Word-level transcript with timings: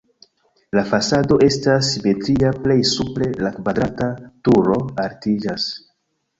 La 0.77 0.83
fasado 0.91 1.37
estas 1.47 1.91
simetria, 1.97 2.55
plej 2.65 2.79
supre 2.93 3.29
la 3.45 3.53
kvadrata 3.61 4.11
turo 4.49 4.83
altiĝas. 5.07 5.73